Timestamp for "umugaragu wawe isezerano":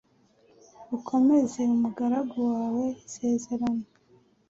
1.75-3.83